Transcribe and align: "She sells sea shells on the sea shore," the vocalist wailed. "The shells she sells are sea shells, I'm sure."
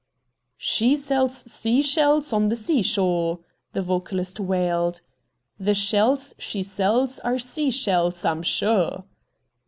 "She 0.57 0.95
sells 0.95 1.51
sea 1.51 1.83
shells 1.83 2.33
on 2.33 2.47
the 2.47 2.55
sea 2.55 2.81
shore," 2.81 3.37
the 3.73 3.83
vocalist 3.83 4.39
wailed. 4.39 5.01
"The 5.59 5.75
shells 5.75 6.33
she 6.39 6.63
sells 6.63 7.19
are 7.19 7.37
sea 7.37 7.69
shells, 7.69 8.25
I'm 8.25 8.41
sure." 8.41 9.03